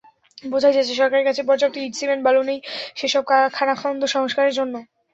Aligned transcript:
বোঝাই 0.43 0.75
যাচ্ছে 0.75 0.93
সরকারের 0.95 1.27
কাছে 1.29 1.41
পর্যাপ্ত 1.49 1.75
ইট-সিমেন্ট-বালু 1.79 2.41
নেই 2.49 2.59
সেসব 2.97 3.23
খানাখন্দ 3.53 4.01
সংস্কারের 4.15 4.53
জন্য। 4.59 4.73